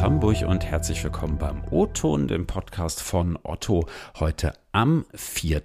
Hamburg 0.00 0.46
und 0.46 0.64
herzlich 0.64 1.04
willkommen 1.04 1.36
beim 1.36 1.62
O-Ton, 1.70 2.26
dem 2.26 2.46
Podcast 2.46 3.02
von 3.02 3.38
Otto, 3.42 3.86
heute 4.18 4.54
am 4.72 5.04
4. 5.12 5.62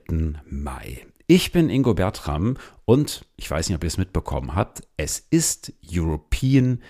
Mai. 0.49 1.05
Ich 1.25 1.53
bin 1.53 1.69
Ingo 1.69 1.93
Bertram 1.93 2.57
und 2.83 3.25
ich 3.37 3.49
weiß 3.49 3.69
nicht, 3.69 3.77
ob 3.77 3.83
ihr 3.85 3.87
es 3.87 3.97
mitbekommen 3.97 4.53
habt, 4.53 4.83
es 4.97 5.19
ist 5.19 5.71
European 5.89 6.81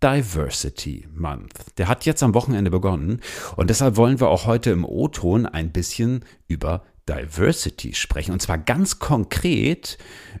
Diversity 0.00 1.08
Month. 1.12 1.76
Der 1.78 1.88
hat 1.88 2.06
jetzt 2.06 2.22
am 2.22 2.34
Wochenende 2.34 2.70
begonnen 2.70 3.20
und 3.56 3.68
deshalb 3.68 3.96
wollen 3.96 4.20
wir 4.20 4.28
auch 4.28 4.46
heute 4.46 4.70
im 4.70 4.84
O-Ton 4.84 5.46
ein 5.46 5.72
bisschen 5.72 6.24
über 6.46 6.84
Diversity 7.08 7.94
sprechen. 7.94 8.32
Und 8.32 8.40
zwar 8.40 8.58
ganz 8.58 8.98
konkret 8.98 9.98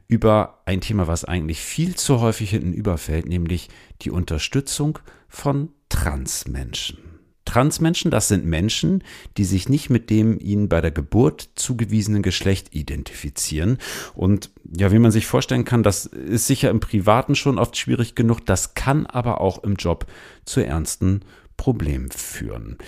über 0.08 0.62
ein 0.64 0.80
Thema, 0.80 1.06
was 1.06 1.24
eigentlich 1.24 1.60
viel 1.60 1.96
zu 1.96 2.20
häufig 2.20 2.50
hinten 2.50 2.72
überfällt, 2.72 3.26
nämlich 3.26 3.68
die 4.02 4.10
Unterstützung 4.10 4.98
von 5.28 5.70
Transmenschen. 5.88 6.98
Transmenschen, 7.44 8.10
das 8.10 8.28
sind 8.28 8.44
Menschen, 8.44 9.02
die 9.36 9.44
sich 9.44 9.68
nicht 9.68 9.90
mit 9.90 10.10
dem 10.10 10.38
ihnen 10.38 10.68
bei 10.68 10.80
der 10.80 10.92
Geburt 10.92 11.50
zugewiesenen 11.56 12.22
Geschlecht 12.22 12.74
identifizieren. 12.74 13.78
Und 14.14 14.50
ja, 14.76 14.92
wie 14.92 15.00
man 15.00 15.10
sich 15.10 15.26
vorstellen 15.26 15.64
kann, 15.64 15.82
das 15.82 16.06
ist 16.06 16.46
sicher 16.46 16.70
im 16.70 16.80
Privaten 16.80 17.34
schon 17.34 17.58
oft 17.58 17.76
schwierig 17.76 18.14
genug, 18.14 18.46
das 18.46 18.74
kann 18.74 19.06
aber 19.06 19.40
auch 19.40 19.64
im 19.64 19.74
Job 19.74 20.06
zu 20.44 20.64
ernsten 20.64 21.22
Problemen 21.56 22.10
führen. 22.10 22.78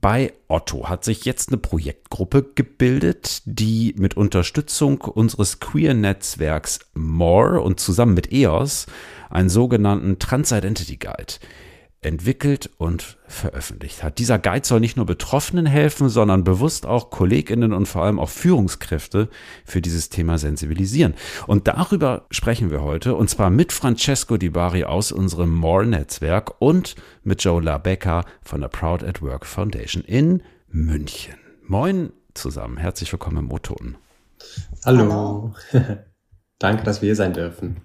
Bei 0.00 0.32
Otto 0.48 0.88
hat 0.88 1.04
sich 1.04 1.24
jetzt 1.24 1.48
eine 1.48 1.56
Projektgruppe 1.56 2.50
gebildet, 2.54 3.42
die 3.44 3.94
mit 3.96 4.16
Unterstützung 4.16 5.00
unseres 5.00 5.60
Queer-Netzwerks 5.60 6.80
More 6.94 7.60
und 7.60 7.78
zusammen 7.78 8.14
mit 8.14 8.32
EOS 8.32 8.86
einen 9.30 9.48
sogenannten 9.48 10.18
Trans-Identity 10.18 10.96
Guide 10.96 11.34
entwickelt 12.04 12.70
und 12.78 13.16
veröffentlicht 13.26 14.02
hat. 14.02 14.18
Dieser 14.18 14.38
Guide 14.38 14.66
soll 14.66 14.80
nicht 14.80 14.96
nur 14.96 15.06
Betroffenen 15.06 15.66
helfen, 15.66 16.08
sondern 16.08 16.44
bewusst 16.44 16.86
auch 16.86 17.10
Kolleginnen 17.10 17.72
und 17.72 17.86
vor 17.86 18.02
allem 18.02 18.18
auch 18.18 18.28
Führungskräfte 18.28 19.28
für 19.64 19.80
dieses 19.80 20.08
Thema 20.08 20.38
sensibilisieren. 20.38 21.14
Und 21.46 21.68
darüber 21.68 22.26
sprechen 22.30 22.70
wir 22.70 22.82
heute 22.82 23.14
und 23.14 23.28
zwar 23.30 23.50
mit 23.50 23.72
Francesco 23.72 24.36
Di 24.36 24.50
Bari 24.50 24.84
aus 24.84 25.12
unserem 25.12 25.54
More-Netzwerk 25.54 26.60
und 26.60 26.94
mit 27.22 27.42
Joe 27.42 27.62
LaBecca 27.62 28.24
von 28.42 28.60
der 28.60 28.68
Proud 28.68 29.02
at 29.02 29.22
Work 29.22 29.46
Foundation 29.46 30.02
in 30.04 30.42
München. 30.68 31.34
Moin 31.66 32.12
zusammen, 32.34 32.76
herzlich 32.76 33.10
willkommen 33.12 33.38
im 33.38 33.52
O-Ton. 33.52 33.96
Hallo. 34.84 35.54
Hallo. 35.72 35.98
Danke, 36.58 36.84
dass 36.84 37.02
wir 37.02 37.08
hier 37.08 37.16
sein 37.16 37.32
dürfen. 37.32 37.80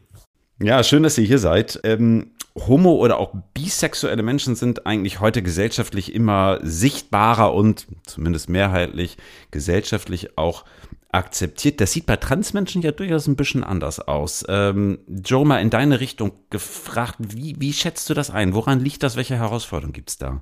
Ja, 0.62 0.84
schön, 0.84 1.04
dass 1.04 1.18
ihr 1.18 1.26
hier 1.26 1.40
seid. 1.40 1.80
Ähm, 1.84 2.32
homo- 2.56 2.98
oder 2.98 3.18
auch 3.18 3.34
bisexuelle 3.70 4.24
Menschen 4.24 4.56
sind 4.56 4.88
eigentlich 4.88 5.20
heute 5.20 5.44
gesellschaftlich 5.44 6.16
immer 6.16 6.58
sichtbarer 6.64 7.54
und 7.54 7.86
zumindest 8.04 8.50
mehrheitlich 8.50 9.18
gesellschaftlich 9.52 10.40
auch 10.40 10.66
akzeptiert. 11.12 11.80
Das 11.80 11.92
sieht 11.92 12.08
bei 12.08 12.16
Transmenschen 12.16 12.82
ja 12.82 12.92
durchaus 12.92 13.28
ein 13.28 13.36
bisschen 13.36 13.64
anders 13.64 14.00
aus. 14.00 14.44
Ähm, 14.50 14.98
Joe, 15.08 15.46
mal 15.46 15.62
in 15.62 15.70
deine 15.70 16.00
Richtung 16.00 16.32
gefragt, 16.50 17.18
wie, 17.20 17.58
wie 17.60 17.72
schätzt 17.72 18.10
du 18.10 18.16
das 18.16 18.32
ein? 18.32 18.56
Woran 18.56 18.80
liegt 18.80 19.04
das? 19.04 19.16
Welche 19.16 19.36
Herausforderungen 19.36 19.94
gibt 19.94 20.10
es 20.10 20.18
da? 20.18 20.42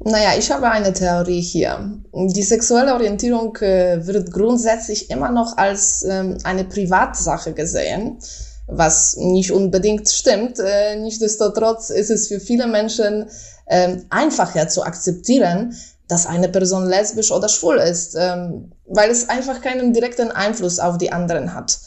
Naja, 0.00 0.32
ich 0.38 0.50
habe 0.50 0.70
eine 0.70 0.92
Theorie 0.92 1.40
hier. 1.40 1.98
Die 2.12 2.42
sexuelle 2.42 2.92
Orientierung 2.92 3.56
äh, 3.56 4.06
wird 4.06 4.30
grundsätzlich 4.30 5.08
immer 5.10 5.30
noch 5.30 5.56
als 5.56 6.02
ähm, 6.02 6.36
eine 6.44 6.64
Privatsache 6.64 7.54
gesehen 7.54 8.18
was 8.66 9.16
nicht 9.16 9.52
unbedingt 9.52 10.08
stimmt. 10.08 10.58
Äh, 10.58 10.96
Nichtsdestotrotz 10.96 11.90
ist 11.90 12.10
es 12.10 12.28
für 12.28 12.40
viele 12.40 12.66
Menschen 12.66 13.28
äh, 13.66 13.96
einfacher 14.10 14.68
zu 14.68 14.82
akzeptieren, 14.82 15.74
dass 16.08 16.26
eine 16.26 16.48
Person 16.48 16.88
lesbisch 16.88 17.30
oder 17.30 17.48
schwul 17.48 17.78
ist, 17.78 18.16
ähm, 18.18 18.72
weil 18.86 19.10
es 19.10 19.28
einfach 19.28 19.60
keinen 19.60 19.92
direkten 19.92 20.30
Einfluss 20.32 20.80
auf 20.80 20.98
die 20.98 21.12
anderen 21.12 21.54
hat. 21.54 21.78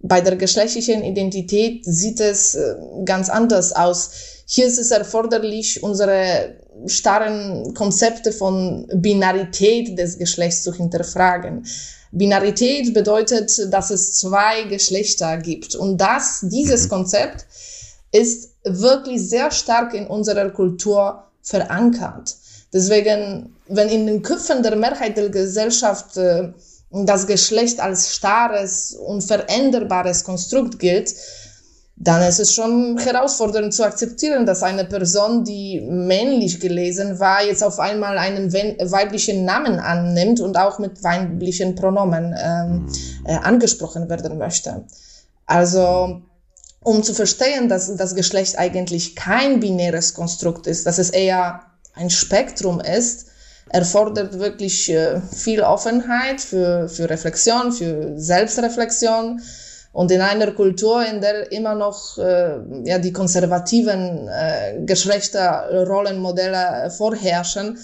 Bei 0.00 0.20
der 0.20 0.36
geschlechtlichen 0.36 1.02
Identität 1.02 1.84
sieht 1.84 2.20
es 2.20 2.54
äh, 2.54 2.76
ganz 3.04 3.28
anders 3.28 3.74
aus. 3.74 4.10
Hier 4.46 4.66
ist 4.66 4.78
es 4.78 4.90
erforderlich, 4.90 5.82
unsere 5.82 6.56
starren 6.86 7.74
Konzepte 7.74 8.32
von 8.32 8.86
Binarität 8.94 9.98
des 9.98 10.16
Geschlechts 10.18 10.62
zu 10.62 10.72
hinterfragen. 10.72 11.66
Binarität 12.10 12.94
bedeutet, 12.94 13.72
dass 13.72 13.90
es 13.90 14.18
zwei 14.18 14.64
Geschlechter 14.64 15.36
gibt. 15.38 15.74
Und 15.74 15.98
das, 15.98 16.40
dieses 16.42 16.84
mhm. 16.84 16.88
Konzept 16.90 17.46
ist 18.12 18.50
wirklich 18.64 19.28
sehr 19.28 19.50
stark 19.50 19.94
in 19.94 20.06
unserer 20.06 20.50
Kultur 20.50 21.24
verankert. 21.42 22.36
Deswegen, 22.72 23.54
wenn 23.68 23.88
in 23.88 24.06
den 24.06 24.22
Köpfen 24.22 24.62
der 24.62 24.76
Mehrheit 24.76 25.16
der 25.16 25.28
Gesellschaft 25.30 26.16
äh, 26.16 26.52
das 26.90 27.26
Geschlecht 27.26 27.80
als 27.80 28.14
starres, 28.14 28.92
unveränderbares 28.94 30.24
Konstrukt 30.24 30.78
gilt, 30.78 31.14
dann 32.00 32.22
ist 32.22 32.38
es 32.38 32.54
schon 32.54 32.96
herausfordernd 32.96 33.74
zu 33.74 33.84
akzeptieren, 33.84 34.46
dass 34.46 34.62
eine 34.62 34.84
Person, 34.84 35.44
die 35.44 35.80
männlich 35.80 36.60
gelesen 36.60 37.18
war, 37.18 37.44
jetzt 37.44 37.64
auf 37.64 37.80
einmal 37.80 38.18
einen 38.18 38.52
weiblichen 38.52 39.44
Namen 39.44 39.80
annimmt 39.80 40.38
und 40.40 40.56
auch 40.56 40.78
mit 40.78 41.02
weiblichen 41.02 41.74
Pronomen 41.74 42.36
ähm, 42.40 42.86
äh, 43.24 43.34
angesprochen 43.34 44.08
werden 44.08 44.38
möchte. 44.38 44.84
Also 45.46 46.22
um 46.84 47.02
zu 47.02 47.14
verstehen, 47.14 47.68
dass 47.68 47.94
das 47.96 48.14
Geschlecht 48.14 48.58
eigentlich 48.58 49.16
kein 49.16 49.58
binäres 49.58 50.14
Konstrukt 50.14 50.68
ist, 50.68 50.86
dass 50.86 50.98
es 50.98 51.10
eher 51.10 51.62
ein 51.94 52.10
Spektrum 52.10 52.80
ist, 52.80 53.26
erfordert 53.70 54.38
wirklich 54.38 54.88
äh, 54.88 55.20
viel 55.20 55.62
Offenheit 55.62 56.40
für, 56.40 56.88
für 56.88 57.10
Reflexion, 57.10 57.72
für 57.72 58.12
Selbstreflexion 58.16 59.40
und 59.92 60.10
in 60.10 60.20
einer 60.20 60.52
Kultur, 60.52 61.04
in 61.04 61.20
der 61.20 61.50
immer 61.50 61.74
noch 61.74 62.18
äh, 62.18 62.58
ja, 62.84 62.98
die 62.98 63.12
konservativen 63.12 64.28
äh, 64.28 64.82
Geschlechterrollenmodelle 64.84 66.90
vorherrschen, 66.90 67.78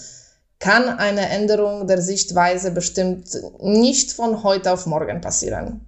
kann 0.59 0.87
eine 0.87 1.29
Änderung 1.29 1.87
der 1.87 2.01
Sichtweise 2.01 2.71
bestimmt 2.71 3.27
nicht 3.59 4.13
von 4.13 4.43
heute 4.43 4.71
auf 4.71 4.85
morgen 4.85 5.21
passieren. 5.21 5.81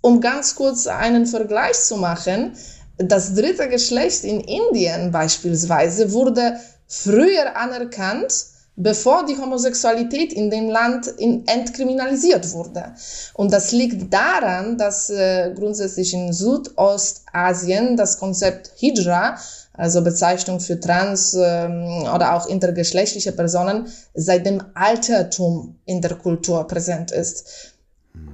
Um 0.00 0.20
ganz 0.20 0.54
kurz 0.54 0.86
einen 0.86 1.26
Vergleich 1.26 1.80
zu 1.80 1.96
machen, 1.96 2.56
das 2.96 3.34
dritte 3.34 3.68
Geschlecht 3.68 4.24
in 4.24 4.40
Indien 4.40 5.10
beispielsweise 5.10 6.12
wurde 6.12 6.58
früher 6.86 7.56
anerkannt 7.56 8.32
bevor 8.76 9.24
die 9.26 9.36
Homosexualität 9.36 10.32
in 10.32 10.50
dem 10.50 10.68
Land 10.68 11.06
in, 11.06 11.46
entkriminalisiert 11.46 12.52
wurde. 12.52 12.94
Und 13.34 13.52
das 13.52 13.72
liegt 13.72 14.12
daran, 14.12 14.78
dass 14.78 15.10
äh, 15.10 15.52
grundsätzlich 15.54 16.12
in 16.12 16.32
Südostasien 16.32 17.96
das 17.96 18.18
Konzept 18.18 18.72
Hijra, 18.76 19.36
also 19.72 20.02
Bezeichnung 20.02 20.60
für 20.60 20.78
trans 20.78 21.34
ähm, 21.34 22.04
oder 22.14 22.34
auch 22.34 22.46
intergeschlechtliche 22.46 23.32
Personen, 23.32 23.88
seit 24.14 24.46
dem 24.46 24.62
Altertum 24.74 25.76
in 25.84 26.00
der 26.00 26.14
Kultur 26.14 26.66
präsent 26.66 27.10
ist. 27.10 27.74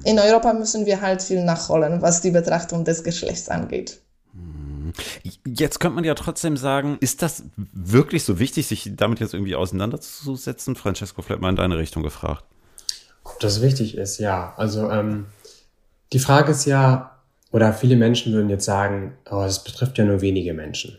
In 0.05 0.19
Europa 0.19 0.53
müssen 0.53 0.85
wir 0.85 1.01
halt 1.01 1.23
viel 1.23 1.43
nachholen, 1.43 2.03
was 2.03 2.21
die 2.21 2.31
Betrachtung 2.31 2.85
des 2.85 3.03
Geschlechts 3.05 3.49
angeht. 3.49 4.01
Jetzt 5.47 5.81
könnte 5.81 5.95
man 5.95 6.05
ja 6.05 6.15
trotzdem 6.15 6.57
sagen, 6.57 6.99
ist 7.01 7.23
das 7.23 7.45
wirklich 7.57 8.25
so 8.25 8.39
wichtig, 8.39 8.67
sich 8.67 8.91
damit 8.95 9.21
jetzt 9.21 9.35
irgendwie 9.35 9.57
auseinanderzusetzen? 9.57 10.77
Francesco, 10.77 11.23
vielleicht 11.23 11.41
mal 11.41 11.51
in 11.51 11.57
deine 11.57 11.79
Richtung 11.79 12.03
gefragt. 12.03 12.45
Ob 13.25 13.39
das 13.41 13.63
wichtig 13.63 13.97
ist, 13.97 14.19
ja. 14.19 14.55
Also 14.57 14.91
ähm, 14.91 15.27
die 16.13 16.19
Frage 16.19 16.53
ist 16.53 16.65
ja, 16.65 17.19
oder 17.53 17.73
viele 17.73 17.97
Menschen 17.97 18.33
würden 18.33 18.51
jetzt 18.51 18.65
sagen, 18.65 19.17
oh, 19.31 19.43
es 19.43 19.63
betrifft 19.63 19.99
ja 19.99 20.05
nur 20.05 20.21
wenige 20.21 20.55
Menschen. 20.55 20.99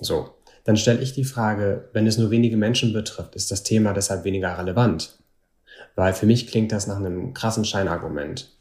So, 0.00 0.30
dann 0.64 0.76
stelle 0.76 1.00
ich 1.00 1.12
die 1.12 1.24
Frage, 1.24 1.88
wenn 1.92 2.06
es 2.06 2.18
nur 2.18 2.30
wenige 2.30 2.56
Menschen 2.56 2.92
betrifft, 2.92 3.34
ist 3.34 3.50
das 3.50 3.62
Thema 3.62 3.92
deshalb 3.92 4.24
weniger 4.24 4.56
relevant? 4.58 5.18
Weil 5.96 6.12
für 6.12 6.26
mich 6.26 6.46
klingt 6.46 6.72
das 6.72 6.86
nach 6.86 6.96
einem 6.96 7.34
krassen 7.34 7.64
Scheinargument. 7.64 8.52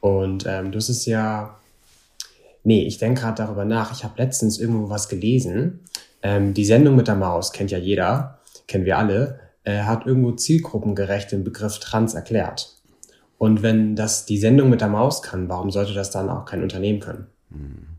Und 0.00 0.44
ähm, 0.46 0.72
hast 0.74 0.88
es 0.88 1.06
ja 1.06 1.58
Nee, 2.66 2.82
ich 2.82 2.98
denke 2.98 3.20
gerade 3.20 3.44
darüber 3.44 3.64
nach. 3.64 3.92
Ich 3.92 4.02
habe 4.02 4.20
letztens 4.20 4.58
irgendwo 4.58 4.90
was 4.90 5.08
gelesen. 5.08 5.84
Ähm, 6.20 6.52
die 6.52 6.64
Sendung 6.64 6.96
mit 6.96 7.06
der 7.06 7.14
Maus 7.14 7.52
kennt 7.52 7.70
ja 7.70 7.78
jeder, 7.78 8.40
kennen 8.66 8.84
wir 8.84 8.98
alle, 8.98 9.38
äh, 9.62 9.82
hat 9.82 10.04
irgendwo 10.04 10.32
zielgruppengerecht 10.32 11.30
den 11.30 11.44
Begriff 11.44 11.78
Trans 11.78 12.14
erklärt. 12.14 12.74
Und 13.38 13.62
wenn 13.62 13.94
das 13.94 14.26
die 14.26 14.38
Sendung 14.38 14.68
mit 14.68 14.80
der 14.80 14.88
Maus 14.88 15.22
kann, 15.22 15.48
warum 15.48 15.70
sollte 15.70 15.94
das 15.94 16.10
dann 16.10 16.28
auch 16.28 16.44
kein 16.44 16.64
Unternehmen 16.64 16.98
können? 16.98 17.28
Mhm. 17.50 17.95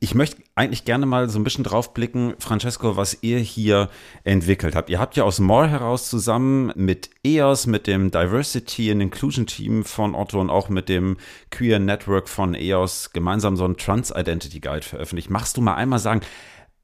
Ich 0.00 0.14
möchte 0.14 0.42
eigentlich 0.54 0.86
gerne 0.86 1.04
mal 1.04 1.28
so 1.28 1.38
ein 1.38 1.44
bisschen 1.44 1.64
drauf 1.64 1.92
blicken, 1.92 2.34
Francesco, 2.38 2.96
was 2.96 3.18
ihr 3.20 3.38
hier 3.38 3.90
entwickelt 4.24 4.74
habt. 4.74 4.88
Ihr 4.88 4.98
habt 4.98 5.14
ja 5.16 5.24
aus 5.24 5.40
More 5.40 5.68
heraus 5.68 6.08
zusammen 6.08 6.72
mit 6.74 7.10
EOS, 7.22 7.66
mit 7.66 7.86
dem 7.86 8.10
Diversity 8.10 8.90
and 8.90 9.02
Inclusion 9.02 9.46
Team 9.46 9.84
von 9.84 10.14
Otto 10.14 10.40
und 10.40 10.48
auch 10.48 10.70
mit 10.70 10.88
dem 10.88 11.18
Queer 11.50 11.80
Network 11.80 12.30
von 12.30 12.54
EOS 12.54 13.12
gemeinsam 13.12 13.56
so 13.56 13.64
einen 13.66 13.76
Trans 13.76 14.10
Identity 14.10 14.60
Guide 14.60 14.86
veröffentlicht. 14.86 15.28
Machst 15.28 15.58
du 15.58 15.60
mal 15.60 15.74
einmal 15.74 15.98
sagen, 15.98 16.22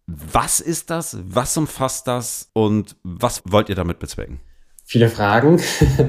Was 0.06 0.61
ist 0.61 0.90
das? 0.90 1.19
Was 1.23 1.56
umfasst 1.56 2.06
das? 2.06 2.50
Und 2.55 2.96
was 3.02 3.43
wollt 3.44 3.69
ihr 3.69 3.75
damit 3.75 3.99
bezwecken? 3.99 4.40
Viele 4.85 5.11
Fragen. 5.11 5.61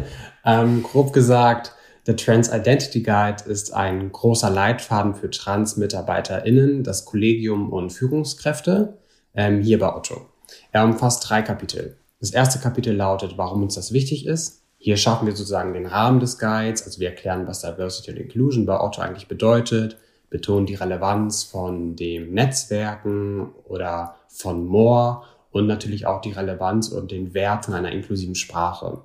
ähm, 0.45 0.83
grob 0.83 1.11
gesagt, 1.11 1.73
der 2.07 2.15
Trans 2.15 2.49
Identity 2.49 3.01
Guide 3.01 3.43
ist 3.45 3.73
ein 3.73 4.11
großer 4.11 4.49
Leitfaden 4.49 5.15
für 5.15 5.29
Trans-MitarbeiterInnen, 5.29 6.83
das 6.83 7.05
Kollegium 7.05 7.71
und 7.71 7.91
Führungskräfte 7.91 8.97
ähm, 9.33 9.61
hier 9.61 9.79
bei 9.79 9.93
Otto. 9.95 10.25
Er 10.71 10.85
umfasst 10.85 11.29
drei 11.29 11.41
Kapitel. 11.41 11.97
Das 12.19 12.31
erste 12.31 12.59
Kapitel 12.59 12.95
lautet, 12.95 13.37
warum 13.37 13.63
uns 13.63 13.75
das 13.75 13.93
wichtig 13.93 14.25
ist. 14.25 14.63
Hier 14.77 14.97
schaffen 14.97 15.25
wir 15.27 15.35
sozusagen 15.35 15.73
den 15.73 15.85
Rahmen 15.85 16.19
des 16.19 16.39
Guides, 16.39 16.83
also 16.83 16.99
wir 16.99 17.09
erklären, 17.09 17.47
was 17.47 17.61
Diversity 17.61 18.11
und 18.11 18.17
Inclusion 18.17 18.65
bei 18.65 18.79
Otto 18.79 19.01
eigentlich 19.01 19.27
bedeutet, 19.27 19.97
betonen 20.29 20.65
die 20.65 20.75
Relevanz 20.75 21.43
von 21.43 21.95
dem 21.95 22.33
Netzwerken 22.33 23.49
oder 23.65 24.15
von 24.27 24.65
More 24.65 25.23
und 25.51 25.67
natürlich 25.67 26.05
auch 26.05 26.21
die 26.21 26.31
Relevanz 26.31 26.89
und 26.89 27.11
den 27.11 27.33
Wert 27.33 27.65
von 27.65 27.73
einer 27.73 27.91
inklusiven 27.91 28.35
Sprache. 28.35 29.01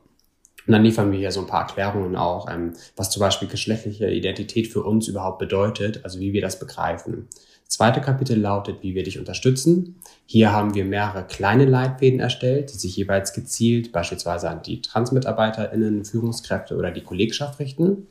Und 0.66 0.72
dann 0.72 0.82
liefern 0.82 1.12
wir 1.12 1.18
hier 1.18 1.32
so 1.32 1.40
ein 1.40 1.46
paar 1.46 1.62
Erklärungen 1.62 2.16
auch, 2.16 2.48
ähm, 2.50 2.72
was 2.96 3.10
zum 3.10 3.20
Beispiel 3.20 3.48
geschlechtliche 3.48 4.10
Identität 4.10 4.68
für 4.68 4.82
uns 4.82 5.08
überhaupt 5.08 5.38
bedeutet, 5.38 6.04
also 6.04 6.20
wie 6.20 6.32
wir 6.32 6.40
das 6.40 6.58
begreifen. 6.58 7.28
Zweite 7.66 8.00
Kapitel 8.00 8.38
lautet, 8.38 8.82
wie 8.82 8.94
wir 8.94 9.02
dich 9.02 9.18
unterstützen. 9.18 9.96
Hier 10.26 10.52
haben 10.52 10.74
wir 10.74 10.84
mehrere 10.84 11.26
kleine 11.26 11.64
Leitfäden 11.64 12.20
erstellt, 12.20 12.72
die 12.72 12.78
sich 12.78 12.96
jeweils 12.96 13.32
gezielt 13.32 13.90
beispielsweise 13.90 14.48
an 14.48 14.62
die 14.62 14.80
TransmitarbeiterInnen, 14.80 16.04
Führungskräfte 16.04 16.76
oder 16.76 16.90
die 16.90 17.02
Kollegschaft 17.02 17.58
richten. 17.58 18.06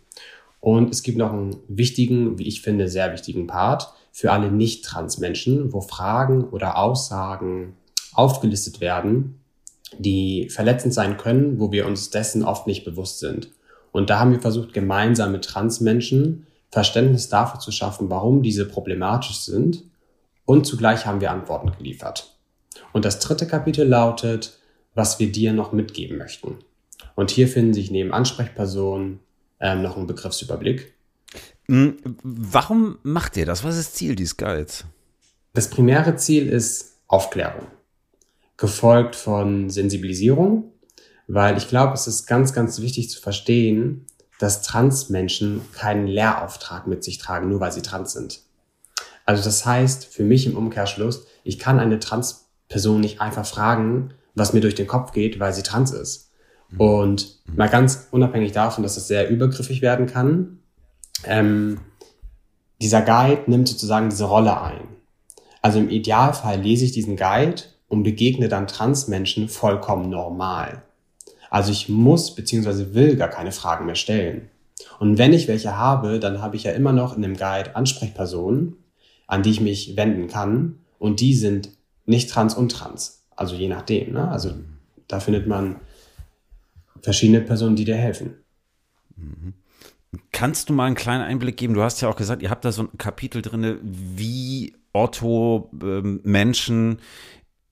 Und 0.60 0.92
es 0.92 1.04
gibt 1.04 1.18
noch 1.18 1.32
einen 1.32 1.56
wichtigen, 1.68 2.40
wie 2.40 2.48
ich 2.48 2.62
finde, 2.62 2.88
sehr 2.88 3.12
wichtigen 3.14 3.48
Part 3.48 3.94
für 4.12 4.32
alle 4.32 4.52
Nicht-Trans-Menschen, 4.52 5.74
wo 5.74 5.82
Fragen 5.82 6.46
oder 6.46 6.78
Aussagen 6.78 7.76
aufgelistet 8.14 8.80
werden, 8.80 9.43
die 10.00 10.50
verletzend 10.50 10.94
sein 10.94 11.18
können, 11.18 11.60
wo 11.60 11.72
wir 11.72 11.86
uns 11.86 12.10
dessen 12.10 12.44
oft 12.44 12.68
nicht 12.68 12.84
bewusst 12.84 13.20
sind. 13.20 13.50
Und 13.92 14.10
da 14.10 14.20
haben 14.20 14.32
wir 14.32 14.40
versucht, 14.40 14.74
gemeinsam 14.74 15.32
mit 15.32 15.46
Transmenschen 15.46 16.48
Verständnis 16.72 17.30
dafür 17.30 17.60
zu 17.60 17.72
schaffen, 17.72 18.10
warum 18.10 18.42
diese 18.42 18.66
problematisch 18.66 19.38
sind. 19.42 19.84
Und 20.46 20.66
zugleich 20.66 21.06
haben 21.06 21.22
wir 21.22 21.32
Antworten 21.32 21.72
geliefert. 21.78 22.36
Und 22.92 23.06
das 23.06 23.20
dritte 23.20 23.46
Kapitel 23.46 23.88
lautet, 23.88 24.58
was 24.96 25.20
wir 25.20 25.32
dir 25.32 25.54
noch 25.54 25.72
mitgeben 25.72 26.18
möchten. 26.18 26.58
Und 27.16 27.30
hier 27.30 27.48
finden 27.48 27.74
sich 27.74 27.92
neben 27.92 28.12
Ansprechpersonen 28.12 29.20
ähm, 29.60 29.84
noch 29.84 29.98
ein 29.98 30.08
Begriffsüberblick. 30.08 30.94
Hm, 31.68 31.98
warum 32.24 32.98
macht 33.04 33.38
ihr 33.38 33.46
das? 33.46 33.64
Was 33.64 33.78
ist 33.78 33.90
das 33.90 33.94
Ziel 33.94 34.16
dieses 34.16 34.36
Guides? 34.36 34.86
Das 35.54 35.70
primäre 35.70 36.16
Ziel 36.16 36.50
ist 36.50 36.98
Aufklärung 37.08 37.68
gefolgt 38.64 39.18
von 39.18 39.70
Sensibilisierung, 39.70 40.72
weil 41.28 41.58
ich 41.58 41.68
glaube, 41.68 41.96
es 41.96 42.08
ist 42.08 42.28
ganz, 42.28 42.54
ganz 42.54 42.80
wichtig 42.80 43.10
zu 43.10 43.20
verstehen, 43.20 44.06
dass 44.40 44.62
Transmenschen 44.62 45.60
keinen 45.74 46.08
Lehrauftrag 46.08 46.88
mit 46.88 47.04
sich 47.04 47.18
tragen, 47.18 47.50
nur 47.50 47.60
weil 47.60 47.74
sie 47.74 47.82
trans 47.82 48.14
sind. 48.14 48.40
Also 49.26 49.44
das 49.44 49.66
heißt, 49.66 50.06
für 50.06 50.24
mich 50.24 50.46
im 50.46 50.56
Umkehrschluss, 50.56 51.26
ich 51.44 51.60
kann 51.60 51.78
eine 51.78 52.00
Transperson 52.00 53.02
nicht 53.02 53.20
einfach 53.20 53.46
fragen, 53.46 54.14
was 54.34 54.54
mir 54.54 54.62
durch 54.62 54.76
den 54.76 54.88
Kopf 54.88 55.12
geht, 55.12 55.42
weil 55.42 55.52
sie 55.52 55.64
trans 55.64 55.92
ist. 55.92 56.32
Mhm. 56.70 56.80
Und 56.80 57.40
mal 57.54 57.68
ganz 57.68 58.08
unabhängig 58.12 58.54
davon, 58.54 58.82
dass 58.82 58.96
das 58.96 59.10
sehr 59.10 59.30
übergriffig 59.30 59.82
werden 59.82 60.06
kann, 60.06 60.60
ähm, 61.26 61.82
dieser 62.82 63.02
Guide 63.02 63.44
nimmt 63.48 63.68
sozusagen 63.68 64.10
diese 64.10 64.24
Rolle 64.24 64.62
ein. 64.62 64.88
Also 65.62 65.80
im 65.80 65.90
Idealfall 65.90 66.62
lese 66.62 66.86
ich 66.86 66.94
diesen 66.94 67.18
Guide 67.18 67.64
und 67.94 68.04
begegne 68.04 68.50
dann 68.50 68.68
Transmenschen 68.68 69.48
vollkommen 69.48 70.10
normal. 70.10 70.82
Also 71.52 71.72
ich 71.72 71.90
muss 71.90 72.34
bzw. 72.34 72.96
will 72.96 73.16
gar 73.16 73.28
keine 73.30 73.52
Fragen 73.52 73.86
mehr 73.86 73.96
stellen. 73.96 74.50
Und 75.00 75.20
wenn 75.20 75.32
ich 75.32 75.48
welche 75.48 75.78
habe, 75.78 76.20
dann 76.20 76.42
habe 76.42 76.56
ich 76.56 76.64
ja 76.64 76.72
immer 76.72 76.92
noch 76.92 77.16
in 77.16 77.22
dem 77.22 77.38
Guide 77.38 77.76
Ansprechpersonen, 77.76 78.78
an 79.28 79.44
die 79.44 79.52
ich 79.52 79.62
mich 79.62 79.96
wenden 79.96 80.28
kann. 80.28 80.80
Und 80.98 81.20
die 81.20 81.36
sind 81.36 81.70
nicht 82.08 82.32
trans 82.32 82.56
und 82.56 82.72
trans. 82.72 83.24
Also 83.36 83.56
je 83.56 83.68
nachdem. 83.68 84.14
Ne? 84.14 84.28
Also 84.28 84.54
da 85.08 85.20
findet 85.20 85.46
man 85.46 85.76
verschiedene 87.04 87.42
Personen, 87.42 87.76
die 87.76 87.86
dir 87.86 87.96
helfen. 87.96 88.34
Kannst 90.32 90.70
du 90.70 90.74
mal 90.74 90.86
einen 90.86 90.96
kleinen 90.96 91.24
Einblick 91.24 91.58
geben? 91.58 91.76
Du 91.76 91.84
hast 91.84 92.02
ja 92.02 92.10
auch 92.10 92.16
gesagt, 92.16 92.42
ihr 92.42 92.50
habt 92.50 92.66
da 92.66 92.72
so 92.72 92.84
ein 92.84 92.98
Kapitel 92.98 93.44
drin, 93.44 93.78
wie 93.84 94.76
Otto 94.94 95.70
ähm, 95.82 96.22
Menschen 96.24 96.98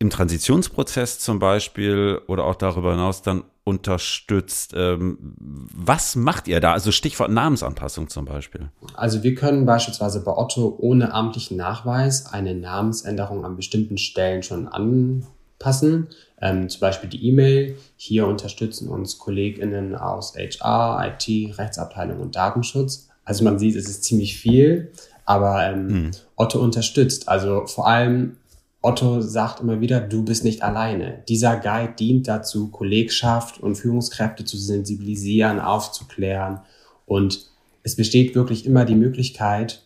im 0.01 0.09
Transitionsprozess 0.09 1.19
zum 1.19 1.37
Beispiel 1.37 2.19
oder 2.27 2.45
auch 2.45 2.55
darüber 2.55 2.91
hinaus 2.91 3.21
dann 3.21 3.43
unterstützt. 3.63 4.73
Ähm, 4.75 5.35
was 5.37 6.15
macht 6.15 6.47
ihr 6.47 6.59
da? 6.59 6.73
Also 6.73 6.91
Stichwort 6.91 7.29
Namensanpassung 7.29 8.09
zum 8.09 8.25
Beispiel. 8.25 8.71
Also 8.95 9.21
wir 9.21 9.35
können 9.35 9.67
beispielsweise 9.67 10.23
bei 10.23 10.35
Otto 10.35 10.75
ohne 10.79 11.13
amtlichen 11.13 11.55
Nachweis 11.55 12.33
eine 12.33 12.55
Namensänderung 12.55 13.45
an 13.45 13.55
bestimmten 13.55 13.99
Stellen 13.99 14.41
schon 14.41 14.67
anpassen. 14.67 16.07
Ähm, 16.41 16.67
zum 16.67 16.79
Beispiel 16.79 17.07
die 17.11 17.23
E-Mail. 17.27 17.77
Hier 17.95 18.25
unterstützen 18.25 18.89
uns 18.89 19.19
KollegInnen 19.19 19.93
aus 19.93 20.33
HR, 20.35 21.13
IT, 21.13 21.59
Rechtsabteilung 21.59 22.19
und 22.19 22.35
Datenschutz. 22.35 23.07
Also 23.23 23.43
man 23.43 23.59
sieht, 23.59 23.75
es 23.75 23.87
ist 23.87 24.03
ziemlich 24.03 24.35
viel, 24.35 24.91
aber 25.25 25.63
ähm, 25.63 25.89
hm. 25.89 26.11
Otto 26.35 26.59
unterstützt. 26.59 27.29
Also 27.29 27.67
vor 27.67 27.85
allem 27.85 28.37
Otto 28.81 29.21
sagt 29.21 29.59
immer 29.59 29.79
wieder, 29.79 30.01
du 30.01 30.23
bist 30.23 30.43
nicht 30.43 30.63
alleine. 30.63 31.23
Dieser 31.29 31.57
Guide 31.57 31.93
dient 31.93 32.27
dazu, 32.27 32.69
Kollegschaft 32.69 33.59
und 33.59 33.75
Führungskräfte 33.75 34.43
zu 34.43 34.57
sensibilisieren, 34.57 35.59
aufzuklären. 35.59 36.61
Und 37.05 37.45
es 37.83 37.95
besteht 37.95 38.33
wirklich 38.33 38.65
immer 38.65 38.85
die 38.85 38.95
Möglichkeit, 38.95 39.83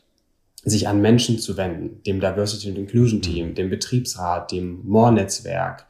sich 0.64 0.88
an 0.88 1.02
Menschen 1.02 1.40
zu 1.40 1.58
wenden, 1.58 2.02
dem 2.04 2.20
Diversity 2.20 2.70
and 2.70 2.78
Inclusion 2.78 3.22
Team, 3.22 3.54
dem 3.54 3.70
Betriebsrat, 3.70 4.52
dem 4.52 4.82
More-Netzwerk. 4.88 5.86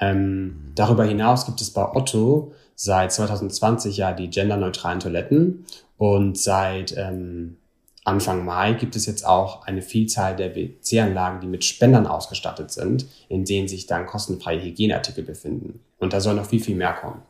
Ähm, 0.00 0.72
darüber 0.74 1.04
hinaus 1.04 1.46
gibt 1.46 1.60
es 1.60 1.70
bei 1.70 1.84
Otto 1.84 2.52
seit 2.74 3.12
2020 3.12 3.96
ja 3.96 4.12
die 4.12 4.30
genderneutralen 4.30 5.00
Toiletten 5.00 5.64
und 5.96 6.38
seit 6.38 6.96
ähm, 6.96 7.56
Anfang 8.08 8.46
Mai 8.46 8.72
gibt 8.72 8.96
es 8.96 9.04
jetzt 9.04 9.26
auch 9.26 9.66
eine 9.66 9.82
Vielzahl 9.82 10.34
der 10.34 10.56
WC-Anlagen, 10.56 11.40
die 11.42 11.46
mit 11.46 11.62
Spendern 11.62 12.06
ausgestattet 12.06 12.70
sind, 12.70 13.06
in 13.28 13.44
denen 13.44 13.68
sich 13.68 13.86
dann 13.86 14.06
kostenfreie 14.06 14.62
Hygieneartikel 14.62 15.22
befinden. 15.22 15.80
Und 15.98 16.14
da 16.14 16.20
soll 16.20 16.34
noch 16.34 16.46
viel, 16.46 16.60
viel 16.60 16.74
mehr 16.74 16.94
kommen. 16.94 17.20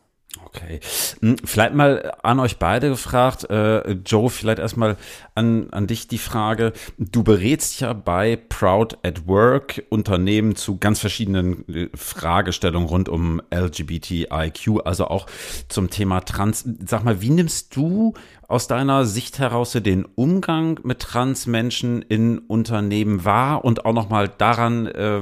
Okay. 0.45 0.79
Hm, 1.21 1.37
vielleicht 1.43 1.73
mal 1.73 2.13
an 2.21 2.39
euch 2.39 2.57
beide 2.57 2.89
gefragt. 2.89 3.49
Äh, 3.49 3.93
Joe, 4.05 4.29
vielleicht 4.29 4.59
erstmal 4.59 4.95
an, 5.33 5.71
an 5.71 5.87
dich 5.87 6.07
die 6.07 6.19
Frage. 6.19 6.73
Du 6.99 7.23
berätst 7.23 7.81
ja 7.81 7.93
bei 7.93 8.35
Proud 8.35 8.99
at 9.03 9.27
Work 9.27 9.83
Unternehmen 9.89 10.55
zu 10.55 10.77
ganz 10.77 10.99
verschiedenen 10.99 11.67
äh, 11.67 11.89
Fragestellungen 11.95 12.87
rund 12.87 13.09
um 13.09 13.41
LGBTIQ, 13.51 14.85
also 14.85 15.07
auch 15.07 15.25
zum 15.67 15.89
Thema 15.89 16.19
Trans. 16.21 16.63
Sag 16.85 17.03
mal, 17.03 17.21
wie 17.21 17.31
nimmst 17.31 17.75
du 17.75 18.13
aus 18.47 18.67
deiner 18.67 19.05
Sicht 19.05 19.39
heraus 19.39 19.71
den 19.71 20.05
Umgang 20.05 20.79
mit 20.83 20.99
Transmenschen 20.99 22.03
in 22.03 22.37
Unternehmen 22.37 23.25
wahr 23.25 23.65
und 23.65 23.85
auch 23.85 23.93
nochmal 23.93 24.27
daran 24.27 24.85
äh, 24.85 25.21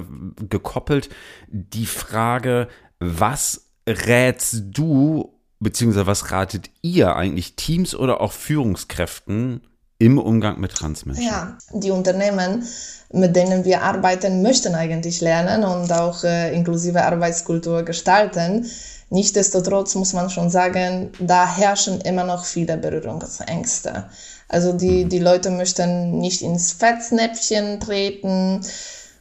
gekoppelt 0.50 1.10
die 1.48 1.86
Frage, 1.86 2.68
was 3.00 3.67
rätst 3.88 4.64
du, 4.68 5.34
beziehungsweise 5.60 6.08
was 6.08 6.32
ratet 6.32 6.70
ihr 6.82 7.16
eigentlich 7.16 7.56
Teams 7.56 7.96
oder 7.96 8.22
auch 8.22 8.34
Führungskräften 8.34 9.62
im 9.98 10.20
Umgang 10.20 10.60
mit 10.60 10.74
Transmenschen? 10.74 11.24
Ja, 11.24 11.58
die 11.74 11.92
Unternehmen, 11.92 12.64
mit 13.12 13.36
denen 13.36 13.66
wir 13.66 13.82
arbeiten, 13.82 14.42
möchten 14.42 14.76
eigentlich 14.76 15.22
lernen 15.22 15.64
und 15.64 15.92
auch 15.92 16.24
äh, 16.24 16.54
inklusive 16.54 17.04
Arbeitskultur 17.04 17.84
gestalten. 17.84 18.66
Nichtsdestotrotz 19.10 19.96
muss 19.96 20.14
man 20.14 20.30
schon 20.30 20.50
sagen, 20.50 21.12
da 21.20 21.48
herrschen 21.48 22.02
immer 22.02 22.26
noch 22.26 22.44
viele 22.44 22.78
Berührungsängste. 22.78 24.10
Also 24.50 24.74
die, 24.74 25.06
mhm. 25.06 25.10
die 25.10 25.20
Leute 25.20 25.50
möchten 25.50 26.20
nicht 26.20 26.42
ins 26.42 26.74
Fetznäpfchen 26.74 27.80
treten, 27.80 28.62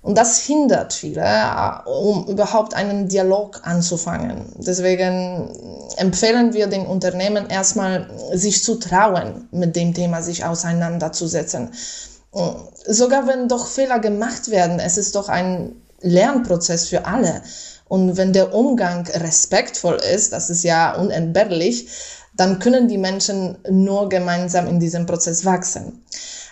und 0.06 0.16
das 0.16 0.38
hindert 0.38 0.92
viele, 0.92 1.22
äh, 1.22 1.88
um 1.88 2.28
überhaupt 2.28 2.75
einen 2.75 3.08
Dialog 3.08 3.62
anzufangen. 3.64 4.52
Deswegen 4.56 5.50
empfehlen 5.96 6.54
wir 6.54 6.68
den 6.68 6.86
Unternehmen 6.86 7.48
erstmal, 7.48 8.08
sich 8.32 8.62
zu 8.62 8.76
trauen, 8.76 9.48
mit 9.50 9.75
dem 9.75 9.94
Thema 9.94 10.22
sich 10.22 10.44
auseinanderzusetzen. 10.44 11.72
Sogar 12.86 13.26
wenn 13.26 13.48
doch 13.48 13.66
Fehler 13.66 13.98
gemacht 13.98 14.48
werden, 14.48 14.78
es 14.78 14.96
ist 14.96 15.16
doch 15.16 15.28
ein 15.28 15.75
Lernprozess 16.02 16.86
für 16.86 17.04
alle. 17.04 17.42
Und 17.88 18.16
wenn 18.16 18.32
der 18.32 18.54
Umgang 18.54 19.08
respektvoll 19.08 19.96
ist, 20.14 20.32
das 20.32 20.50
ist 20.50 20.62
ja 20.62 20.94
unentbehrlich, 20.94 21.88
dann 22.36 22.60
können 22.60 22.86
die 22.86 22.98
Menschen 22.98 23.58
nur 23.68 24.08
gemeinsam 24.08 24.68
in 24.68 24.78
diesem 24.78 25.04
Prozess 25.04 25.44
wachsen. 25.44 26.04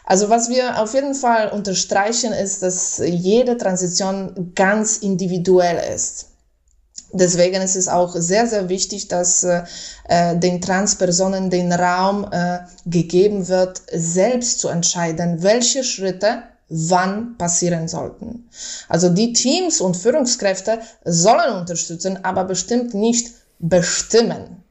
Also 0.05 0.29
was 0.29 0.51
wir 0.51 0.81
auf 0.81 0.95
jeden 0.95 1.15
Fall 1.15 1.49
unterstreichen, 1.49 2.33
ist, 2.33 2.63
dass 2.63 2.99
jede 3.05 3.57
Transition 3.57 4.53
ganz 4.55 4.99
individuell 4.99 5.95
ist. 5.95 6.27
Deswegen 7.13 7.63
ist 7.63 7.77
es 7.77 7.89
auch 7.89 8.15
sehr, 8.17 8.47
sehr 8.47 8.69
wichtig, 8.69 9.09
dass 9.09 9.45
äh, 9.45 9.65
den 10.37 10.61
Transpersonen 10.61 11.49
den 11.49 11.73
Raum 11.73 12.27
äh, 12.31 12.59
gegeben 12.87 13.47
wird, 13.49 13.83
selbst 13.93 14.59
zu 14.59 14.69
entscheiden, 14.69 15.43
welche 15.43 15.85
Schritte 15.85 16.43
wann 16.69 17.37
passieren 17.39 17.87
sollten. 17.87 18.49
Also 18.89 19.11
die 19.11 19.33
Teams 19.33 19.81
und 19.81 19.97
Führungskräfte 19.97 20.81
sollen 21.05 21.61
unterstützen, 21.61 22.25
aber 22.25 22.45
bestimmt 22.45 22.95
nicht 22.95 23.33
bestimmen. 23.61 24.64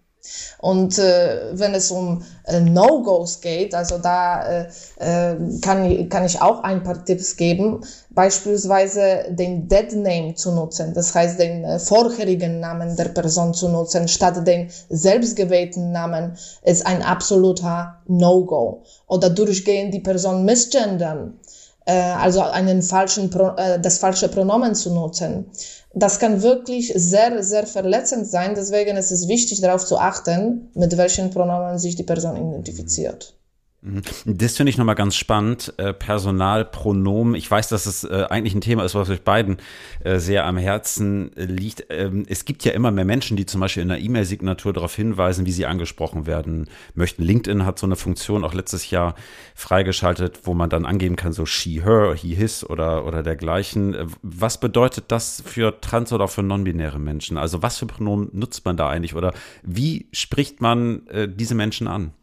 Und 0.59 0.97
äh, 0.97 1.57
wenn 1.59 1.73
es 1.73 1.91
um 1.91 2.23
äh, 2.45 2.61
No-Gos 2.61 3.41
geht, 3.41 3.75
also 3.75 3.97
da 3.97 4.45
äh, 4.47 4.67
äh, 4.99 5.35
kann, 5.61 6.09
kann 6.09 6.25
ich 6.25 6.41
auch 6.41 6.63
ein 6.63 6.83
paar 6.83 7.03
Tipps 7.03 7.35
geben, 7.35 7.81
beispielsweise 8.11 9.25
den 9.29 9.67
Dead 9.67 9.91
Name 9.93 10.35
zu 10.35 10.53
nutzen, 10.53 10.93
das 10.93 11.13
heißt 11.13 11.39
den 11.39 11.65
äh, 11.65 11.79
vorherigen 11.79 12.61
Namen 12.61 12.95
der 12.95 13.09
Person 13.09 13.53
zu 13.53 13.67
nutzen, 13.67 14.07
statt 14.07 14.47
den 14.47 14.69
selbstgewählten 14.89 15.91
Namen, 15.91 16.37
ist 16.63 16.85
ein 16.85 17.01
absoluter 17.01 18.01
No-Go. 18.07 18.83
Oder 19.07 19.29
durchgehend 19.29 19.93
die 19.93 19.99
Person 19.99 20.45
missgendern, 20.45 21.39
äh, 21.85 21.93
also 21.93 22.41
einen 22.41 22.81
falschen 22.81 23.29
Pro, 23.29 23.49
äh, 23.57 23.79
das 23.79 23.97
falsche 23.97 24.29
Pronomen 24.29 24.75
zu 24.75 24.93
nutzen 24.93 25.51
das 25.93 26.19
kann 26.19 26.41
wirklich 26.41 26.91
sehr, 26.95 27.43
sehr 27.43 27.67
verletzend 27.67 28.27
sein. 28.27 28.55
Deswegen 28.55 28.97
ist 28.97 29.11
es 29.11 29.27
wichtig, 29.27 29.61
darauf 29.61 29.85
zu 29.85 29.97
achten, 29.97 30.69
mit 30.73 30.97
welchen 30.97 31.29
Pronomen 31.29 31.77
sich 31.77 31.95
die 31.95 32.03
Person 32.03 32.35
identifiziert. 32.35 33.35
Mhm. 33.83 34.01
Das 34.25 34.55
finde 34.55 34.69
ich 34.69 34.77
nochmal 34.77 34.95
ganz 34.95 35.15
spannend. 35.15 35.73
Äh, 35.77 35.93
Personalpronomen. 35.93 37.35
Ich 37.35 37.51
weiß, 37.51 37.67
dass 37.67 37.85
es 37.85 38.05
äh, 38.05 38.25
eigentlich 38.29 38.55
ein 38.55 38.61
Thema 38.61 38.85
ist, 38.85 38.95
was 38.95 39.09
euch 39.09 39.23
beiden 39.23 39.57
äh, 40.05 40.19
sehr 40.19 40.45
am 40.45 40.57
Herzen 40.57 41.31
liegt. 41.35 41.87
Ähm, 41.89 42.25
es 42.29 42.45
gibt 42.45 42.63
ja 42.63 42.71
immer 42.71 42.91
mehr 42.91 43.03
Menschen, 43.03 43.35
die 43.35 43.45
zum 43.45 43.59
Beispiel 43.59 43.83
in 43.83 43.89
der 43.89 43.99
E-Mail-Signatur 43.99 44.71
darauf 44.71 44.95
hinweisen, 44.95 45.45
wie 45.45 45.51
sie 45.51 45.65
angesprochen 45.65 46.25
werden 46.25 46.69
möchten. 46.95 47.23
LinkedIn 47.23 47.65
hat 47.65 47.77
so 47.77 47.85
eine 47.85 47.97
Funktion 47.97 48.45
auch 48.45 48.53
letztes 48.53 48.89
Jahr 48.89 49.15
freigeschaltet, 49.53 50.39
wo 50.43 50.53
man 50.53 50.69
dann 50.69 50.85
angeben 50.85 51.17
kann, 51.17 51.33
so 51.33 51.45
she, 51.45 51.83
her, 51.83 52.15
he, 52.15 52.35
his 52.35 52.63
oder, 52.63 53.05
oder 53.05 53.21
dergleichen. 53.21 53.97
Was 54.21 54.61
bedeutet 54.61 55.05
das 55.09 55.43
für 55.45 55.81
trans- 55.81 56.13
oder 56.13 56.29
für 56.29 56.41
non-binäre 56.41 56.99
Menschen? 56.99 57.37
Also 57.37 57.61
was 57.61 57.79
für 57.79 57.85
Pronomen 57.85 58.29
nutzt 58.31 58.63
man 58.63 58.77
da 58.77 58.87
eigentlich 58.87 59.13
oder 59.13 59.33
wie 59.61 60.07
spricht 60.13 60.61
man 60.61 61.01
diese 61.35 61.55
Menschen 61.55 61.87
an? 61.87 62.13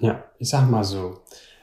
Ja, 0.00 0.24
ich 0.38 0.48
sag 0.48 0.68
mal 0.68 0.84
so, 0.84 1.20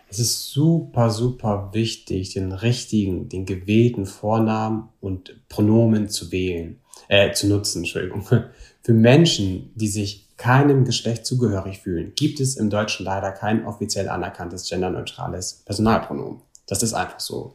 es 0.10 0.20
ist 0.20 0.50
super, 0.50 1.10
super 1.10 1.70
wichtig, 1.74 2.34
den 2.34 2.52
richtigen, 2.52 3.30
den 3.30 3.46
gewählten 3.46 4.06
Vornamen 4.06 4.90
und 5.00 5.48
Pronomen 5.48 6.10
zu 6.10 6.32
wählen, 6.32 6.80
äh, 7.08 7.32
zu 7.32 7.48
nutzen, 7.48 7.80
Entschuldigung. 7.80 8.26
Für 8.84 8.94
Menschen, 8.94 9.72
die 9.76 9.88
sich 9.88 10.28
keinem 10.38 10.86
Geschlecht 10.86 11.26
zugehörig 11.26 11.80
fühlen, 11.80 12.14
gibt 12.16 12.40
es 12.40 12.58
im 12.58 12.70
Deutschen 12.70 13.06
leider 13.06 13.32
kein 13.32 13.66
offiziell 13.66 14.10
anerkanntes 14.10 14.68
genderneutrales 14.68 15.62
Personalpronomen. 15.66 16.42
Das 16.68 16.84
ist 16.84 16.94
einfach 16.94 17.20
so. 17.20 17.54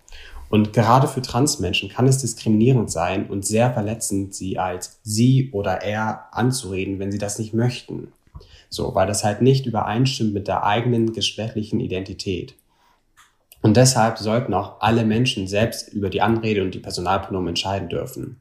Und 0.49 0.73
gerade 0.73 1.09
für 1.09 1.23
Transmenschen 1.23 1.89
kann 1.89 2.07
es 2.07 2.19
diskriminierend 2.19 2.91
sein 2.91 3.29
und 3.29 3.45
sehr 3.45 3.73
verletzend, 3.73 4.35
sie 4.35 4.59
als 4.59 5.01
sie 5.03 5.51
oder 5.53 5.83
er 5.83 6.29
anzureden, 6.33 6.99
wenn 6.99 7.11
sie 7.11 7.19
das 7.19 7.39
nicht 7.39 7.53
möchten. 7.53 8.13
So, 8.69 8.95
weil 8.95 9.07
das 9.07 9.25
halt 9.25 9.43
nicht 9.43 9.67
übereinstimmt 9.67 10.35
mit 10.35 10.49
der 10.49 10.65
eigenen 10.65 11.13
geschlechtlichen 11.13 11.81
Identität. 11.81 12.55
Und 13.63 13.77
deshalb 13.77 14.19
sollten 14.19 14.55
auch 14.55 14.81
alle 14.81 15.05
Menschen 15.05 15.49
selbst 15.49 15.93
über 15.93 16.11
die 16.11 16.23
Anrede 16.23 16.63
und 16.63 16.75
die 16.75 16.79
Personalpronomen 16.79 17.49
entscheiden 17.49 17.89
dürfen. 17.89 18.41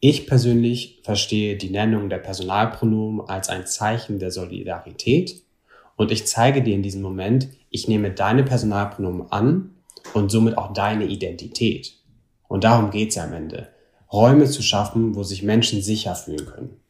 Ich 0.00 0.26
persönlich 0.26 1.00
verstehe 1.04 1.56
die 1.56 1.70
Nennung 1.70 2.08
der 2.08 2.18
Personalpronomen 2.18 3.28
als 3.28 3.48
ein 3.48 3.66
Zeichen 3.66 4.18
der 4.18 4.32
Solidarität 4.32 5.42
und 5.96 6.10
ich 6.10 6.26
zeige 6.26 6.62
dir 6.62 6.74
in 6.74 6.82
diesem 6.82 7.02
Moment, 7.02 7.48
ich 7.70 7.86
nehme 7.86 8.10
deine 8.10 8.42
Personalpronomen 8.42 9.30
an 9.30 9.70
und 10.14 10.30
somit 10.30 10.58
auch 10.58 10.72
deine 10.72 11.04
Identität. 11.04 11.94
Und 12.48 12.64
darum 12.64 12.90
geht's 12.90 13.14
ja 13.14 13.24
am 13.24 13.32
Ende. 13.32 13.68
Räume 14.12 14.46
zu 14.46 14.62
schaffen, 14.62 15.14
wo 15.14 15.22
sich 15.22 15.42
Menschen 15.42 15.80
sicher 15.80 16.16
fühlen 16.16 16.46
können. 16.46 16.81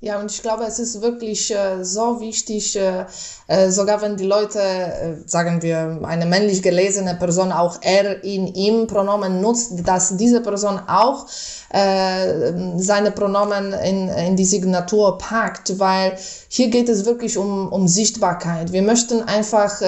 Ja, 0.00 0.20
und 0.20 0.30
ich 0.30 0.42
glaube, 0.42 0.62
es 0.62 0.78
ist 0.78 1.02
wirklich 1.02 1.52
äh, 1.52 1.84
so 1.84 2.20
wichtig, 2.20 2.76
äh, 2.76 3.06
äh, 3.48 3.68
sogar 3.68 4.00
wenn 4.00 4.16
die 4.16 4.26
Leute, 4.26 4.60
äh, 4.60 5.16
sagen 5.26 5.60
wir, 5.60 5.98
eine 6.04 6.24
männlich 6.24 6.62
gelesene 6.62 7.16
Person 7.16 7.50
auch 7.50 7.78
er, 7.80 8.22
in 8.22 8.46
ihm 8.46 8.86
Pronomen 8.86 9.40
nutzt, 9.40 9.72
dass 9.88 10.16
diese 10.16 10.40
Person 10.40 10.78
auch 10.86 11.26
äh, 11.70 12.52
seine 12.76 13.10
Pronomen 13.10 13.72
in, 13.72 14.08
in 14.08 14.36
die 14.36 14.44
Signatur 14.44 15.18
packt, 15.18 15.80
weil 15.80 16.16
hier 16.48 16.68
geht 16.68 16.88
es 16.88 17.04
wirklich 17.04 17.36
um, 17.36 17.66
um 17.72 17.88
Sichtbarkeit. 17.88 18.70
Wir 18.70 18.82
möchten 18.82 19.22
einfach 19.22 19.82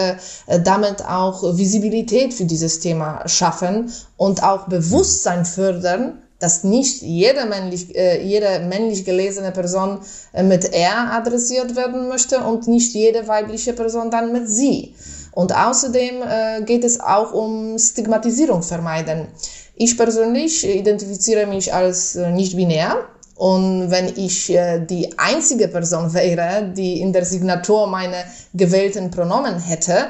damit 0.64 1.06
auch 1.06 1.56
Visibilität 1.56 2.34
für 2.34 2.46
dieses 2.46 2.80
Thema 2.80 3.28
schaffen 3.28 3.92
und 4.16 4.42
auch 4.42 4.66
Bewusstsein 4.66 5.44
fördern, 5.44 6.20
dass 6.40 6.64
nicht 6.64 7.02
jede 7.02 7.46
männlich, 7.46 7.94
äh, 7.94 8.22
jede 8.22 8.60
männlich 8.60 9.04
gelesene 9.04 9.52
Person 9.52 10.00
äh, 10.32 10.42
mit 10.42 10.72
er 10.72 11.12
adressiert 11.12 11.76
werden 11.76 12.08
möchte 12.08 12.40
und 12.40 12.66
nicht 12.66 12.92
jede 12.94 13.28
weibliche 13.28 13.74
Person 13.74 14.10
dann 14.10 14.32
mit 14.32 14.48
sie. 14.48 14.94
Und 15.32 15.54
außerdem 15.54 16.22
äh, 16.22 16.62
geht 16.62 16.82
es 16.82 16.98
auch 16.98 17.32
um 17.32 17.78
Stigmatisierung 17.78 18.62
vermeiden. 18.62 19.28
Ich 19.76 19.96
persönlich 19.96 20.66
identifiziere 20.66 21.46
mich 21.46 21.72
als 21.72 22.16
äh, 22.16 22.30
nicht 22.32 22.56
binär. 22.56 22.96
Und 23.36 23.90
wenn 23.90 24.08
ich 24.16 24.50
äh, 24.50 24.84
die 24.84 25.18
einzige 25.18 25.68
Person 25.68 26.12
wäre, 26.12 26.72
die 26.76 27.00
in 27.00 27.12
der 27.12 27.24
Signatur 27.24 27.86
meine 27.86 28.24
gewählten 28.52 29.10
Pronomen 29.10 29.58
hätte, 29.58 30.08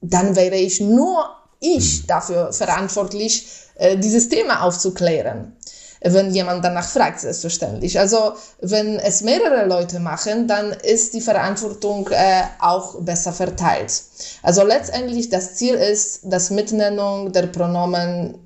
dann 0.00 0.36
wäre 0.36 0.56
ich 0.56 0.80
nur 0.80 1.39
ich 1.60 2.06
dafür 2.06 2.52
verantwortlich, 2.52 3.46
äh, 3.76 3.96
dieses 3.96 4.28
Thema 4.28 4.62
aufzuklären 4.62 5.56
wenn 6.02 6.32
jemand 6.32 6.64
danach 6.64 6.88
fragt, 6.88 7.20
selbstverständlich. 7.20 7.98
Also 7.98 8.34
wenn 8.60 8.98
es 8.98 9.20
mehrere 9.20 9.66
Leute 9.66 10.00
machen, 10.00 10.48
dann 10.48 10.72
ist 10.72 11.14
die 11.14 11.20
Verantwortung 11.20 12.08
äh, 12.10 12.42
auch 12.58 13.00
besser 13.02 13.32
verteilt. 13.32 14.02
Also 14.42 14.64
letztendlich 14.64 15.28
das 15.28 15.56
Ziel 15.56 15.74
ist, 15.74 16.20
dass 16.24 16.50
Mitnennung 16.50 17.32
der 17.32 17.46
Pronomen 17.48 18.38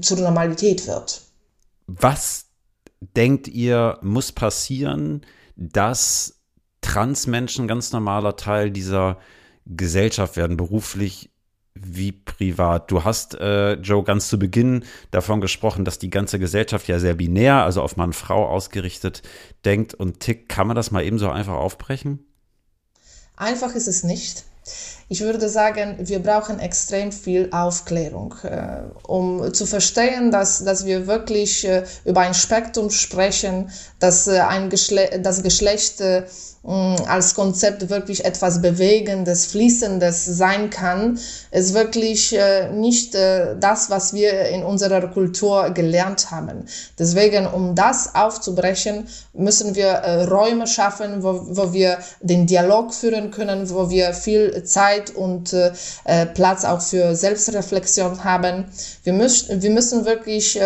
zur 0.00 0.18
Normalität 0.18 0.86
wird. 0.86 1.22
Was 1.86 2.46
denkt 3.16 3.46
ihr, 3.46 3.98
muss 4.02 4.32
passieren, 4.32 5.24
dass 5.56 6.34
Transmenschen 6.80 7.68
ganz 7.68 7.92
normaler 7.92 8.36
Teil 8.36 8.70
dieser 8.70 9.18
Gesellschaft 9.66 10.36
werden, 10.36 10.56
beruflich 10.56 11.30
wie 11.84 12.12
privat. 12.12 12.90
Du 12.90 13.04
hast, 13.04 13.34
äh, 13.34 13.74
Joe, 13.74 14.04
ganz 14.04 14.28
zu 14.28 14.38
Beginn 14.38 14.84
davon 15.10 15.40
gesprochen, 15.40 15.84
dass 15.84 15.98
die 15.98 16.10
ganze 16.10 16.38
Gesellschaft 16.38 16.88
ja 16.88 16.98
sehr 16.98 17.14
binär, 17.14 17.64
also 17.64 17.82
auf 17.82 17.96
Mann-Frau 17.96 18.46
ausgerichtet 18.46 19.22
denkt 19.64 19.94
und 19.94 20.20
tickt. 20.20 20.48
Kann 20.48 20.66
man 20.66 20.76
das 20.76 20.90
mal 20.90 21.04
eben 21.04 21.18
so 21.18 21.30
einfach 21.30 21.54
aufbrechen? 21.54 22.24
Einfach 23.36 23.74
ist 23.74 23.88
es 23.88 24.02
nicht. 24.02 24.44
Ich 25.08 25.20
würde 25.20 25.48
sagen, 25.48 25.96
wir 26.00 26.18
brauchen 26.18 26.58
extrem 26.58 27.12
viel 27.12 27.48
Aufklärung, 27.50 28.34
äh, 28.42 28.82
um 29.04 29.54
zu 29.54 29.64
verstehen, 29.64 30.30
dass, 30.30 30.62
dass 30.64 30.84
wir 30.84 31.06
wirklich 31.06 31.66
äh, 31.66 31.84
über 32.04 32.20
ein 32.20 32.34
Spektrum 32.34 32.90
sprechen, 32.90 33.70
dass 34.00 34.26
äh, 34.26 34.40
ein 34.40 34.68
Geschle 34.68 35.20
das 35.22 35.42
Geschlecht 35.42 36.02
äh, 36.02 36.24
als 36.68 37.34
Konzept 37.34 37.88
wirklich 37.88 38.24
etwas 38.26 38.60
Bewegendes, 38.60 39.46
Fließendes 39.46 40.26
sein 40.26 40.68
kann, 40.68 41.18
ist 41.50 41.72
wirklich 41.72 42.36
äh, 42.36 42.68
nicht 42.70 43.14
äh, 43.14 43.56
das, 43.58 43.88
was 43.88 44.12
wir 44.12 44.48
in 44.48 44.62
unserer 44.62 45.08
Kultur 45.08 45.70
gelernt 45.70 46.30
haben. 46.30 46.66
Deswegen, 46.98 47.46
um 47.46 47.74
das 47.74 48.14
aufzubrechen, 48.14 49.06
müssen 49.32 49.76
wir 49.76 49.86
äh, 49.86 50.24
Räume 50.24 50.66
schaffen, 50.66 51.22
wo, 51.22 51.40
wo 51.48 51.72
wir 51.72 51.98
den 52.20 52.46
Dialog 52.46 52.92
führen 52.92 53.30
können, 53.30 53.70
wo 53.70 53.88
wir 53.88 54.12
viel 54.12 54.64
Zeit 54.64 55.10
und 55.14 55.54
Platz 56.34 56.64
auch 56.64 56.80
für 56.80 57.14
Selbstreflexion 57.14 58.24
haben. 58.24 58.66
Wir, 59.04 59.12
müssen 59.12 59.62
wir 59.62 59.70
müssen 59.70 60.04
wirklich 60.04 60.58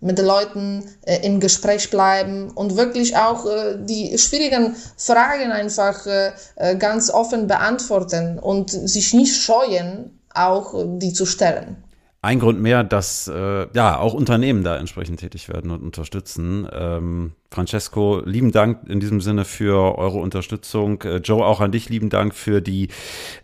mit 0.00 0.18
den 0.18 0.26
Leuten 0.26 0.84
äh, 1.02 1.26
im 1.26 1.40
Gespräch 1.40 1.90
bleiben 1.90 2.50
und 2.50 2.76
wirklich 2.76 3.16
auch 3.16 3.46
äh, 3.46 3.76
die 3.78 4.16
schwierigen 4.18 4.74
Fragen 4.96 5.52
einfach 5.52 6.06
äh, 6.06 6.32
äh 6.56 6.76
ganz 6.76 7.10
offen 7.10 7.46
beantworten 7.46 8.38
und 8.38 8.70
sich 8.70 9.14
nicht 9.14 9.36
scheuen, 9.36 10.18
auch 10.34 10.74
äh, 10.74 10.86
die 10.98 11.12
zu 11.12 11.26
stellen. 11.26 11.76
Ein 12.22 12.38
Grund 12.38 12.60
mehr, 12.60 12.84
dass 12.84 13.28
äh, 13.28 13.66
ja 13.72 13.98
auch 13.98 14.12
Unternehmen 14.12 14.62
da 14.62 14.76
entsprechend 14.76 15.20
tätig 15.20 15.48
werden 15.48 15.70
und 15.70 15.82
unterstützen. 15.82 16.68
Ähm, 16.72 17.32
Francesco, 17.52 18.22
lieben 18.24 18.52
Dank 18.52 18.88
in 18.88 19.00
diesem 19.00 19.20
Sinne 19.20 19.44
für 19.44 19.98
eure 19.98 20.18
Unterstützung. 20.18 21.02
Äh, 21.02 21.16
Joe, 21.16 21.44
auch 21.44 21.60
an 21.60 21.72
dich 21.72 21.88
lieben 21.88 22.08
Dank 22.08 22.32
für 22.32 22.60
die 22.60 22.88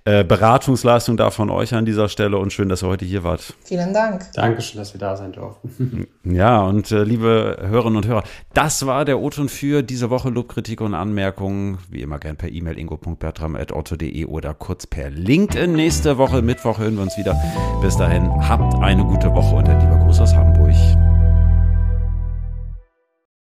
äh, 0.04 0.22
Beratungsleistung 0.22 1.16
da 1.16 1.30
von 1.30 1.50
euch 1.50 1.75
an 1.75 1.84
dieser 1.86 2.08
Stelle 2.08 2.38
und 2.38 2.52
schön, 2.52 2.68
dass 2.68 2.84
ihr 2.84 2.88
heute 2.88 3.04
hier 3.04 3.25
wart. 3.25 3.54
Vielen 3.64 3.92
Dank. 3.92 4.25
Dankeschön, 4.34 4.78
dass 4.78 4.94
wir 4.94 5.00
da 5.00 5.16
sein 5.16 5.32
durften. 5.32 6.06
Ja, 6.25 6.62
und 6.62 6.90
äh, 6.90 7.04
liebe 7.04 7.56
Hörerinnen 7.60 7.98
und 7.98 8.06
Hörer, 8.06 8.25
das 8.52 8.84
war 8.84 9.04
der 9.04 9.20
O-Ton 9.20 9.48
für 9.48 9.82
diese 9.82 10.10
Woche. 10.10 10.28
Lobkritik 10.28 10.80
und 10.80 10.92
Anmerkungen, 10.92 11.78
wie 11.88 12.02
immer 12.02 12.18
gern 12.18 12.36
per 12.36 12.50
E-Mail 12.50 12.78
ingo.bertram.otto.de 12.78 14.25
oder 14.26 14.52
kurz 14.52 14.86
per 14.86 15.10
LinkedIn. 15.10 15.72
Nächste 15.72 16.18
Woche, 16.18 16.42
Mittwoch, 16.42 16.78
hören 16.78 16.96
wir 16.96 17.02
uns 17.02 17.16
wieder. 17.16 17.40
Bis 17.80 17.96
dahin, 17.96 18.28
habt 18.48 18.75
eine 18.82 19.04
gute 19.04 19.32
Woche 19.32 19.54
und 19.54 19.68
ein 19.68 19.80
lieber 19.80 19.96
Gruß 20.04 20.20
aus 20.20 20.34
Hamburg. 20.34 20.75